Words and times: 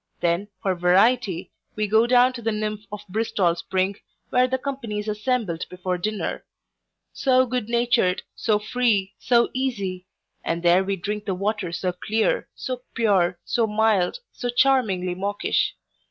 Then, 0.19 0.47
for 0.63 0.73
variety, 0.73 1.51
we 1.75 1.85
go 1.87 2.07
down 2.07 2.33
to 2.33 2.41
the 2.41 2.51
nymph 2.51 2.87
of 2.91 3.05
Bristol 3.07 3.55
spring, 3.55 3.97
where 4.31 4.47
the 4.47 4.57
company 4.57 4.97
is 4.97 5.07
assembled 5.07 5.65
before 5.69 5.99
dinner; 5.99 6.43
so 7.13 7.45
good 7.45 7.69
natured, 7.69 8.23
so 8.33 8.57
free, 8.57 9.13
so 9.19 9.49
easy; 9.53 10.07
and 10.43 10.63
there 10.63 10.83
we 10.83 10.95
drink 10.95 11.25
the 11.25 11.35
water 11.35 11.71
so 11.71 11.91
clear, 11.91 12.49
so 12.55 12.81
pure, 12.95 13.37
so 13.45 13.67
mild, 13.67 14.17
so 14.31 14.49
charmingly 14.49 15.13
maukish. 15.13 15.75